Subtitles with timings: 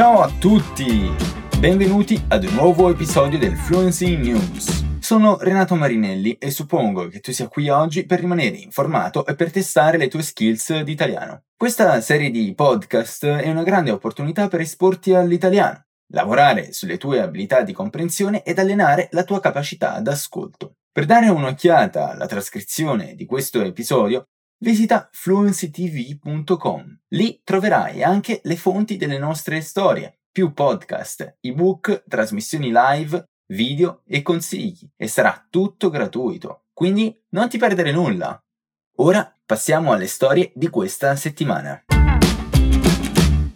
[0.00, 1.10] Ciao a tutti!
[1.58, 4.98] Benvenuti ad un nuovo episodio del Fluency News.
[4.98, 9.50] Sono Renato Marinelli e suppongo che tu sia qui oggi per rimanere informato e per
[9.50, 11.42] testare le tue skills di italiano.
[11.54, 17.60] Questa serie di podcast è una grande opportunità per esporti all'italiano, lavorare sulle tue abilità
[17.60, 20.76] di comprensione ed allenare la tua capacità d'ascolto.
[20.90, 24.28] Per dare un'occhiata alla trascrizione di questo episodio,
[24.60, 27.00] visita fluencytv.com.
[27.08, 34.22] Lì troverai anche le fonti delle nostre storie, più podcast, ebook, trasmissioni live, video e
[34.22, 36.66] consigli e sarà tutto gratuito.
[36.72, 38.40] Quindi non ti perdere nulla.
[38.96, 41.82] Ora passiamo alle storie di questa settimana.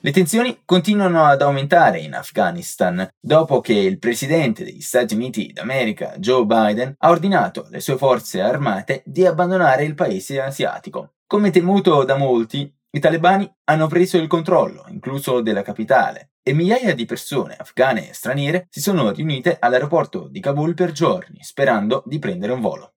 [0.04, 6.16] Le tensioni continuano ad aumentare in Afghanistan dopo che il presidente degli Stati Uniti d'America,
[6.18, 11.14] Joe Biden, ha ordinato alle sue forze armate di abbandonare il paese asiatico.
[11.26, 16.94] Come temuto da molti, i talebani hanno preso il controllo, incluso della capitale, e migliaia
[16.94, 22.18] di persone afghane e straniere si sono riunite all'aeroporto di Kabul per giorni, sperando di
[22.18, 22.93] prendere un volo.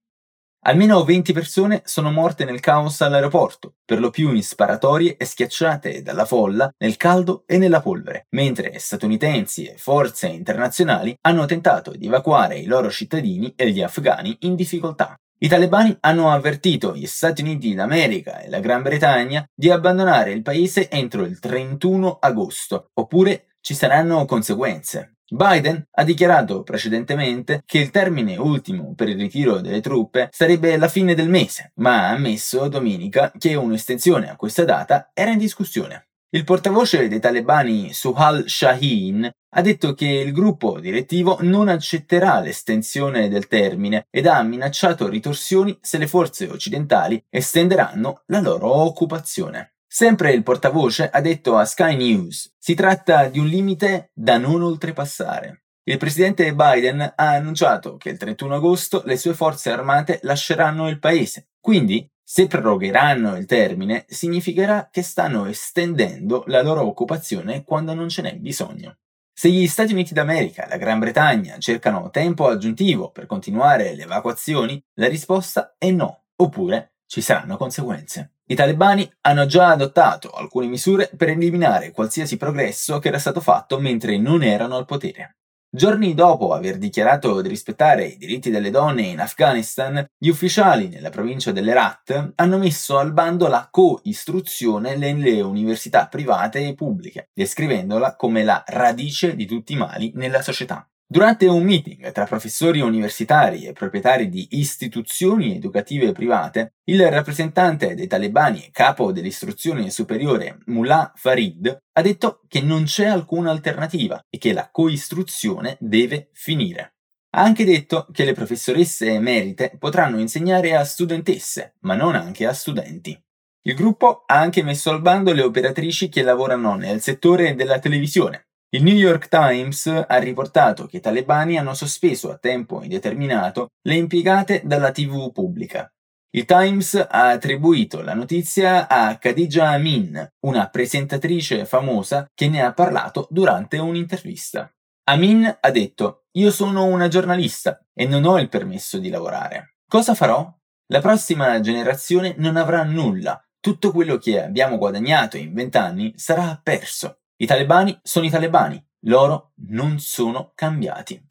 [0.68, 6.02] Almeno 20 persone sono morte nel caos all'aeroporto, per lo più in sparatorie e schiacciate
[6.02, 12.04] dalla folla nel caldo e nella polvere, mentre statunitensi e forze internazionali hanno tentato di
[12.04, 15.14] evacuare i loro cittadini e gli afghani in difficoltà.
[15.38, 20.42] I talebani hanno avvertito gli Stati Uniti d'America e la Gran Bretagna di abbandonare il
[20.42, 25.14] paese entro il 31 agosto, oppure ci saranno conseguenze.
[25.30, 30.88] Biden ha dichiarato precedentemente che il termine ultimo per il ritiro delle truppe sarebbe la
[30.88, 36.08] fine del mese, ma ha ammesso domenica che un'estensione a questa data era in discussione.
[36.30, 43.28] Il portavoce dei talebani Suhal Shaheen ha detto che il gruppo direttivo non accetterà l'estensione
[43.28, 49.77] del termine ed ha minacciato ritorsioni se le forze occidentali estenderanno la loro occupazione.
[49.90, 54.60] Sempre il portavoce ha detto a Sky News, si tratta di un limite da non
[54.60, 55.62] oltrepassare.
[55.84, 60.98] Il presidente Biden ha annunciato che il 31 agosto le sue forze armate lasceranno il
[60.98, 68.10] paese, quindi se prorogheranno il termine significherà che stanno estendendo la loro occupazione quando non
[68.10, 68.98] ce n'è bisogno.
[69.32, 74.02] Se gli Stati Uniti d'America e la Gran Bretagna cercano tempo aggiuntivo per continuare le
[74.02, 78.34] evacuazioni, la risposta è no, oppure ci saranno conseguenze.
[78.50, 83.80] I talebani hanno già adottato alcune misure per eliminare qualsiasi progresso che era stato fatto
[83.80, 85.38] mentre non erano al potere.
[85.70, 91.10] Giorni dopo aver dichiarato di rispettare i diritti delle donne in Afghanistan, gli ufficiali nella
[91.10, 98.44] provincia dell'Herat hanno messo al bando la co-istruzione nelle università private e pubbliche, descrivendola come
[98.44, 100.88] la radice di tutti i mali nella società.
[101.10, 108.06] Durante un meeting tra professori universitari e proprietari di istituzioni educative private, il rappresentante dei
[108.06, 114.36] talebani e capo dell'istruzione superiore Mullah Farid ha detto che non c'è alcuna alternativa e
[114.36, 116.96] che la coistruzione deve finire.
[117.30, 122.52] Ha anche detto che le professoresse emerite potranno insegnare a studentesse, ma non anche a
[122.52, 123.18] studenti.
[123.62, 128.47] Il gruppo ha anche messo al bando le operatrici che lavorano nel settore della televisione,
[128.70, 133.94] il New York Times ha riportato che i talebani hanno sospeso a tempo indeterminato le
[133.94, 135.90] impiegate dalla TV pubblica.
[136.30, 142.74] Il Times ha attribuito la notizia a Khadija Amin, una presentatrice famosa che ne ha
[142.74, 144.70] parlato durante un'intervista.
[145.04, 149.76] Amin ha detto: Io sono una giornalista e non ho il permesso di lavorare.
[149.88, 150.46] Cosa farò?
[150.92, 153.42] La prossima generazione non avrà nulla.
[153.58, 157.20] Tutto quello che abbiamo guadagnato in vent'anni sarà perso.
[157.40, 161.22] I talebani sono i talebani, loro non sono cambiati.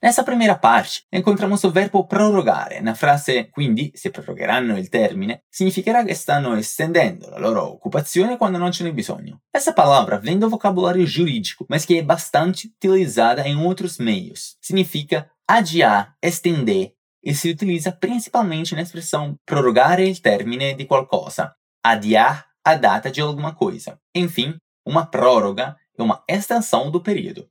[0.00, 6.02] Nessa primeira parte, encontramos o verbo prorogare, na frase quindi, se prorogheranno il termine, significherà
[6.02, 9.42] che stanno estendendo la loro occupazione quando non ce n'è bisogno.
[9.48, 14.56] Essa palavra vem do vocabulário jurídico, mas que é bastante utilizada em outros meios.
[14.60, 22.44] Significa adiar, estender, e se utilizza principalmente na expressão prorogare il termine di qualcosa, adiar
[22.64, 23.96] a data de alguma coisa.
[24.12, 27.48] Enfim, uma proroga e uma estensione do periodo.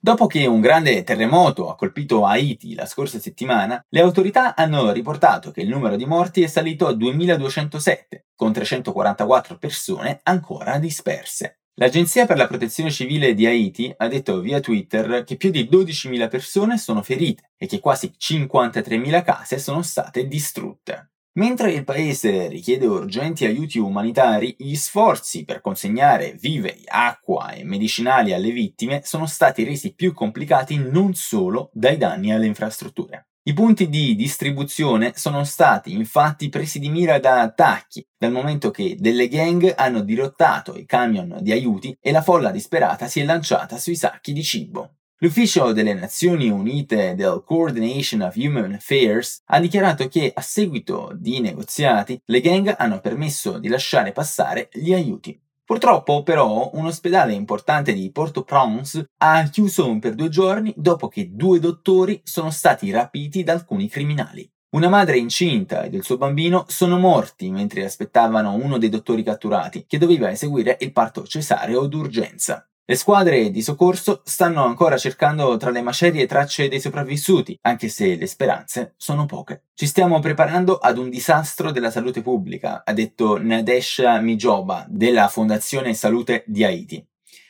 [0.00, 5.50] Dopo che un grande terremoto ha colpito Haiti la scorsa settimana, le autorità hanno riportato
[5.50, 11.58] che il numero di morti è salito a 2207, con 344 persone ancora disperse.
[11.74, 16.28] L'Agenzia per la Protezione Civile di Haiti ha detto via Twitter che più di 12.000
[16.28, 21.10] persone sono ferite e che quasi 53.000 case sono state distrutte.
[21.38, 28.32] Mentre il paese richiede urgenti aiuti umanitari, gli sforzi per consegnare viveri, acqua e medicinali
[28.32, 33.28] alle vittime sono stati resi più complicati non solo dai danni alle infrastrutture.
[33.44, 38.96] I punti di distribuzione sono stati infatti presi di mira da attacchi, dal momento che
[38.98, 43.78] delle gang hanno dirottato i camion di aiuti e la folla disperata si è lanciata
[43.78, 44.97] sui sacchi di cibo.
[45.20, 51.40] L'ufficio delle Nazioni Unite del Coordination of Human Affairs ha dichiarato che a seguito di
[51.40, 55.36] negoziati le gang hanno permesso di lasciare passare gli aiuti.
[55.64, 61.58] Purtroppo, però, un ospedale importante di Port-au-Prince ha chiuso per due giorni dopo che due
[61.58, 64.48] dottori sono stati rapiti da alcuni criminali.
[64.70, 69.84] Una madre incinta ed il suo bambino sono morti mentre aspettavano uno dei dottori catturati,
[69.88, 72.68] che doveva eseguire il parto cesareo d'urgenza.
[72.90, 78.16] Le squadre di soccorso stanno ancora cercando tra le macerie tracce dei sopravvissuti, anche se
[78.16, 79.64] le speranze sono poche.
[79.74, 85.92] Ci stiamo preparando ad un disastro della salute pubblica, ha detto Nadesha Mijoba della Fondazione
[85.92, 87.06] Salute di Haiti.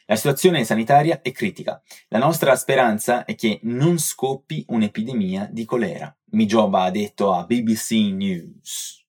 [0.07, 1.81] La situazione sanitaria è critica.
[2.09, 6.13] La nostra speranza è che non scoppi un'epidemia di colera.
[6.31, 9.07] Mijoba ha detto a BBC News.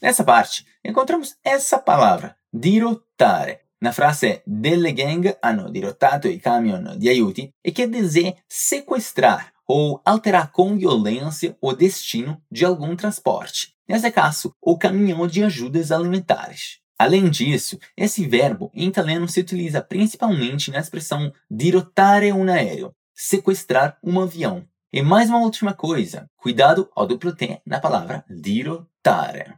[0.00, 7.08] Nessa parte, encontramos essa palavra, dirottare una frase delle gang hanno dirottato i camion di
[7.08, 14.10] aiuti e quer dizer sequestrar ou alterar com violência o destino de algum transporte, nesse
[14.10, 16.78] caso, o caminhão de ajudas alimentares.
[16.98, 23.98] Além disso, esse verbo em italiano se utiliza principalmente na expressão dirottare un aereo, sequestrar
[24.02, 24.64] um avião.
[24.92, 29.56] E mais uma última coisa, cuidado ao duplo T na palavra dirottare.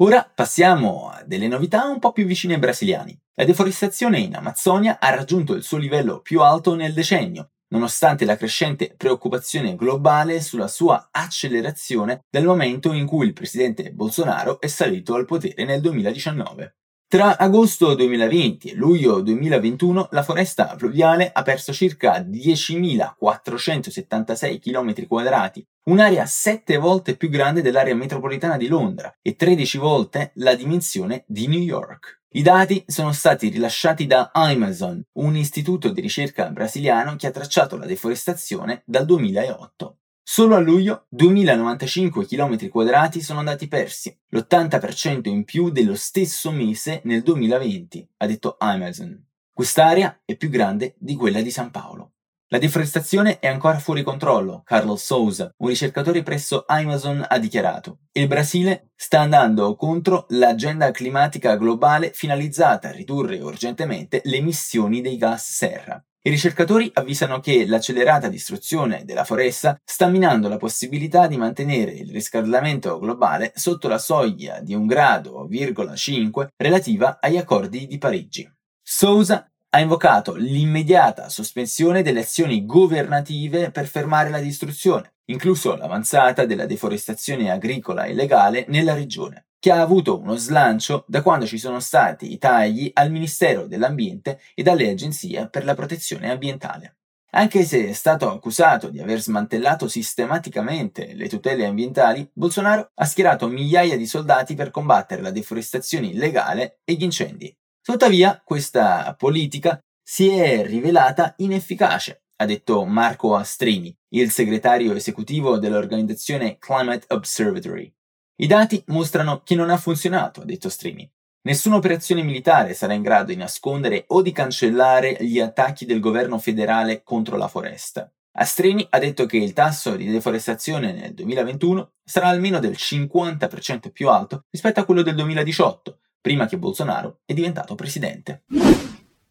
[0.00, 3.18] Ora passiamo a delle novità un po' più vicine ai brasiliani.
[3.34, 8.36] La deforestazione in Amazzonia ha raggiunto il suo livello più alto nel decennio, nonostante la
[8.36, 15.14] crescente preoccupazione globale sulla sua accelerazione dal momento in cui il presidente Bolsonaro è salito
[15.14, 16.76] al potere nel 2019.
[17.08, 25.64] Tra agosto 2020 e luglio 2021 la foresta pluviale ha perso circa 10.476 km quadrati,
[25.84, 31.46] un'area 7 volte più grande dell'area metropolitana di Londra e 13 volte la dimensione di
[31.46, 32.22] New York.
[32.30, 37.76] I dati sono stati rilasciati da Amazon, un istituto di ricerca brasiliano che ha tracciato
[37.76, 39.98] la deforestazione dal 2008.
[40.28, 47.00] Solo a luglio 2095 km quadrati sono andati persi, l'80% in più dello stesso mese
[47.04, 49.24] nel 2020, ha detto Amazon.
[49.52, 52.14] Quest'area è più grande di quella di San Paolo.
[52.48, 58.00] La deforestazione è ancora fuori controllo, Carlos Souza, un ricercatore presso Amazon, ha dichiarato.
[58.10, 65.18] Il Brasile sta andando contro l'agenda climatica globale finalizzata a ridurre urgentemente le emissioni dei
[65.18, 66.04] gas serra.
[66.26, 72.10] I ricercatori avvisano che l'accelerata distruzione della foresta sta minando la possibilità di mantenere il
[72.10, 75.48] riscaldamento globale sotto la soglia di un grado,
[75.94, 78.52] 5 relativa agli accordi di Parigi.
[78.82, 86.66] Sousa ha invocato l'immediata sospensione delle azioni governative per fermare la distruzione, incluso l'avanzata della
[86.66, 92.30] deforestazione agricola illegale nella regione che ha avuto uno slancio da quando ci sono stati
[92.30, 96.98] i tagli al Ministero dell'Ambiente e dalle agenzie per la protezione ambientale.
[97.32, 103.48] Anche se è stato accusato di aver smantellato sistematicamente le tutele ambientali, Bolsonaro ha schierato
[103.48, 107.52] migliaia di soldati per combattere la deforestazione illegale e gli incendi.
[107.82, 116.56] Tuttavia, questa politica si è rivelata inefficace, ha detto Marco Astrini, il segretario esecutivo dell'organizzazione
[116.56, 117.92] Climate Observatory.
[118.38, 121.10] I dati mostrano che non ha funzionato, ha detto Strini.
[121.46, 126.38] Nessuna operazione militare sarà in grado di nascondere o di cancellare gli attacchi del governo
[126.38, 128.12] federale contro la foresta.
[128.32, 134.10] Astrini ha detto che il tasso di deforestazione nel 2021 sarà almeno del 50% più
[134.10, 138.42] alto rispetto a quello del 2018, prima che Bolsonaro è diventato presidente.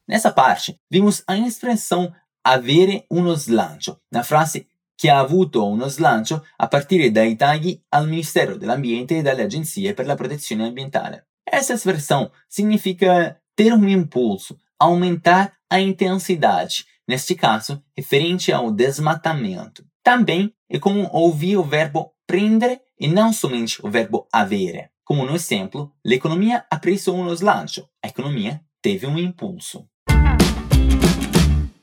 [0.05, 6.45] Nessa parte, vimos a expressão avere uno slancio, una frase che ha avuto uno slancio
[6.57, 11.27] a partire dai tagli al Ministero dell'Ambiente e dalle agenzie per la protezione ambientale.
[11.43, 19.85] Essa expressão significa ter um impulso, aumentar a intensidade, neste caso, referente ao desmatamento.
[20.01, 24.89] Também é comum ouvir o verbo prendere e não somente o verbo avere.
[25.03, 29.87] Como no exemplo, l'economia ha preso uno slancio, a economia teve um impulso.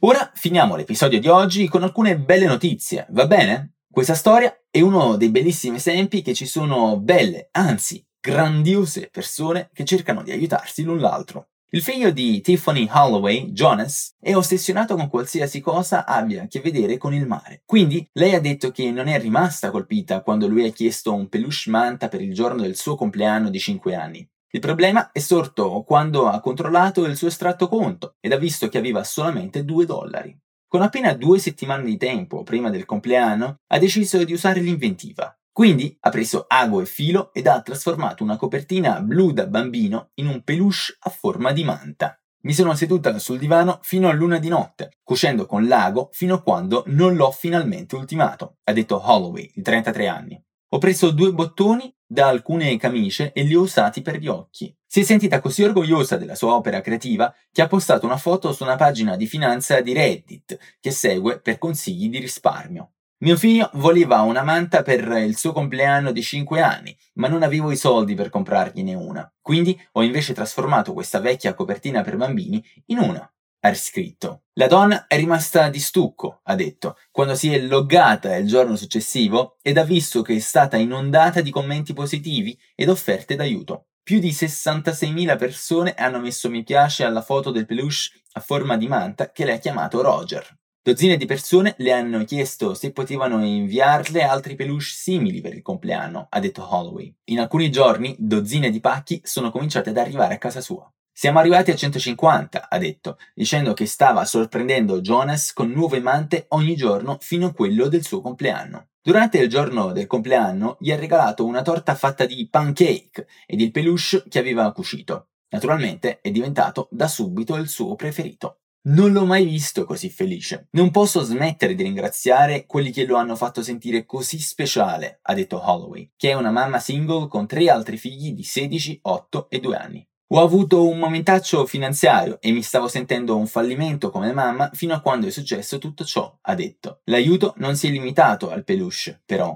[0.05, 3.75] Ora finiamo l'episodio di oggi con alcune belle notizie, va bene?
[3.89, 9.85] Questa storia è uno dei bellissimi esempi che ci sono belle, anzi grandiose persone che
[9.85, 11.51] cercano di aiutarsi l'un l'altro.
[11.69, 16.99] Il figlio di Tiffany Holloway, Jonas, è ossessionato con qualsiasi cosa abbia a che vedere
[16.99, 17.63] con il mare.
[17.65, 21.71] Quindi lei ha detto che non è rimasta colpita quando lui ha chiesto un peluche
[21.71, 24.29] manta per il giorno del suo compleanno di 5 anni.
[24.55, 28.77] Il problema è sorto quando ha controllato il suo estratto conto ed ha visto che
[28.77, 30.39] aveva solamente 2 dollari.
[30.69, 35.35] con appena due settimane di tempo prima del compleanno, ha deciso di usare l'inventiva.
[35.51, 40.29] Quindi ha preso ago e filo ed ha trasformato una copertina blu da bambino in
[40.29, 42.19] un peluche a forma di manta.
[42.43, 46.43] Mi sono seduta sul divano fino a luna di notte, cucendo con l'ago fino a
[46.43, 50.43] quando non l'ho finalmente ultimato, ha detto Holloway, di 33 anni.
[50.75, 54.75] Ho preso due bottoni da alcune camicie e li ho usati per gli occhi.
[54.87, 58.63] Si è sentita così orgogliosa della sua opera creativa che ha postato una foto su
[58.63, 62.93] una pagina di finanza di Reddit che segue per consigli di risparmio.
[63.19, 67.71] Mio figlio voleva una manta per il suo compleanno di 5 anni, ma non avevo
[67.71, 69.31] i soldi per comprargliene una.
[69.43, 73.31] Quindi ho invece trasformato questa vecchia copertina per bambini in una
[73.65, 74.43] ha scritto.
[74.55, 79.59] La donna è rimasta di stucco, ha detto, quando si è loggata il giorno successivo
[79.63, 83.87] ed ha visto che è stata inondata di commenti positivi ed offerte d'aiuto.
[84.03, 88.89] Più di 66.000 persone hanno messo mi piace alla foto del peluche a forma di
[88.89, 90.59] manta che lei ha chiamato Roger.
[90.85, 96.27] Dozzine di persone le hanno chiesto se potevano inviarle altri peluche simili per il compleanno,
[96.29, 97.15] ha detto Holloway.
[97.27, 100.93] In alcuni giorni dozzine di pacchi sono cominciate ad arrivare a casa sua.
[101.15, 106.75] Siamo arrivati a 150, ha detto, dicendo che stava sorprendendo Jonas con nuove mante ogni
[106.75, 108.89] giorno fino a quello del suo compleanno.
[109.03, 113.71] Durante il giorno del compleanno gli ha regalato una torta fatta di pancake ed il
[113.71, 115.29] peluche che aveva cucito.
[115.51, 118.61] Naturalmente è diventato da subito il suo preferito.
[118.85, 120.69] Non l'ho mai visto così felice.
[120.71, 125.61] Non posso smettere di ringraziare quelli che lo hanno fatto sentire così speciale, ha detto
[125.63, 129.77] Holloway, che è una mamma single con tre altri figli di 16, 8 e 2
[129.77, 130.07] anni.
[130.35, 135.03] Ho avuto un momentaccio finanziario e mi stavo sentendo un fallimento come mamma fino a
[135.03, 137.01] quando è successo tutto ciò, ha detto.
[137.05, 139.55] L'aiuto non si è limitato al peluche, però.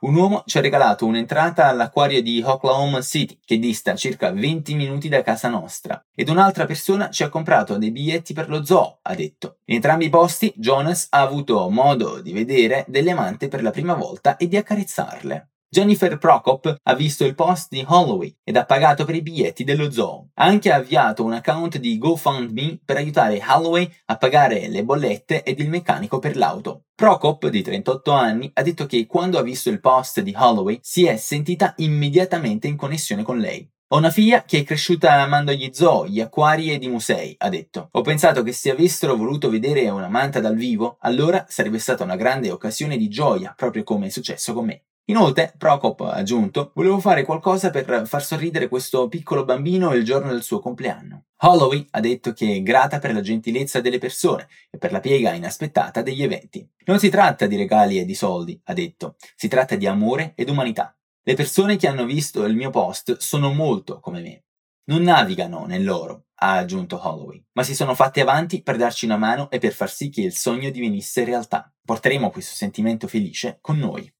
[0.00, 5.10] Un uomo ci ha regalato un'entrata all'acquario di Oklahoma City, che dista circa 20 minuti
[5.10, 9.14] da casa nostra, ed un'altra persona ci ha comprato dei biglietti per lo zoo, ha
[9.14, 9.58] detto.
[9.66, 13.92] In entrambi i posti Jonas ha avuto modo di vedere delle mante per la prima
[13.92, 15.48] volta e di accarezzarle.
[15.74, 19.90] Jennifer Prokop ha visto il post di Holloway ed ha pagato per i biglietti dello
[19.90, 20.28] zoo.
[20.34, 25.58] Ha anche avviato un account di GoFundMe per aiutare Holloway a pagare le bollette ed
[25.58, 26.84] il meccanico per l'auto.
[26.94, 31.06] Prokop, di 38 anni, ha detto che quando ha visto il post di Holloway si
[31.06, 33.68] è sentita immediatamente in connessione con lei.
[33.88, 37.48] Ho una figlia che è cresciuta amando gli zoo, gli acquari ed i musei, ha
[37.48, 37.88] detto.
[37.90, 42.14] Ho pensato che se avessero voluto vedere una manta dal vivo, allora sarebbe stata una
[42.14, 44.84] grande occasione di gioia, proprio come è successo con me.
[45.08, 50.30] Inoltre, Procop ha aggiunto, volevo fare qualcosa per far sorridere questo piccolo bambino il giorno
[50.30, 51.26] del suo compleanno.
[51.42, 55.34] Holloway ha detto che è grata per la gentilezza delle persone e per la piega
[55.34, 56.66] inaspettata degli eventi.
[56.86, 60.48] Non si tratta di regali e di soldi, ha detto, si tratta di amore ed
[60.48, 60.96] umanità.
[61.22, 64.44] Le persone che hanno visto il mio post sono molto come me.
[64.86, 69.50] Non navigano nell'oro, ha aggiunto Holloway, ma si sono fatte avanti per darci una mano
[69.50, 71.70] e per far sì che il sogno divenisse realtà.
[71.84, 74.10] Porteremo questo sentimento felice con noi.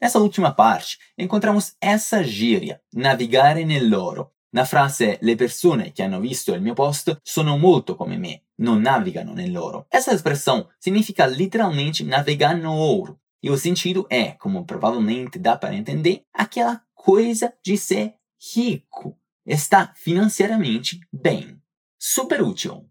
[0.00, 4.32] Nessa última parte, encontramos essa gíria, navigare nell'oro.
[4.52, 8.80] Na frase le persone che hanno visto il mio post sono molto come me, non
[8.80, 9.84] navigano nell'oro.
[9.90, 13.20] Essa expressão significa literalmente navegar no ouro.
[13.42, 18.14] E o sentido é, como provavelmente dá para entender, aquela coisa de ser
[18.54, 21.60] rico, estar finanziariamente bem.
[21.98, 22.88] Super útil.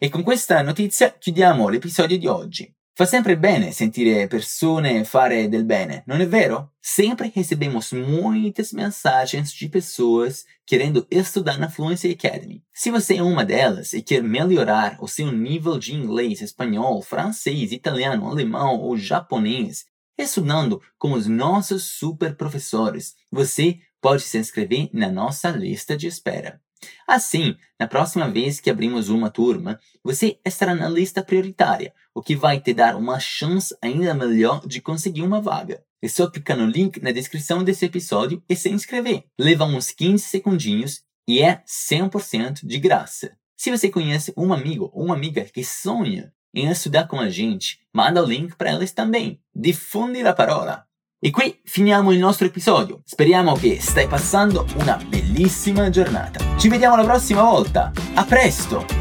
[0.00, 2.74] E con questa notizia chiudiamo l'episodio di oggi.
[3.00, 6.70] Fa sempre bene sentire persone fare del bene, não é vero?
[6.82, 12.62] Sempre recebemos muitas mensagens de pessoas querendo estudar na Fluency Academy.
[12.74, 17.72] Se você é uma delas e quer melhorar o seu nível de inglês, espanhol, francês,
[17.72, 19.86] italiano, alemão ou japonês,
[20.18, 26.60] estudando com os nossos super professores, você pode se inscrever na nossa lista de espera.
[27.06, 32.36] Assim, na próxima vez que abrimos uma turma, você estará na lista prioritária, o que
[32.36, 35.82] vai te dar uma chance ainda melhor de conseguir uma vaga.
[36.02, 39.24] É só clicar no link na descrição desse episódio e se inscrever.
[39.38, 43.36] Leva uns 15 segundinhos e é 100% de graça.
[43.56, 47.78] Se você conhece um amigo ou uma amiga que sonha em estudar com a gente,
[47.92, 49.40] manda o link para eles também.
[49.54, 50.89] Difundi la parola.
[51.22, 53.02] E qui finiamo il nostro episodio.
[53.04, 56.56] Speriamo che stai passando una bellissima giornata.
[56.56, 57.92] Ci vediamo la prossima volta.
[58.14, 58.99] A presto!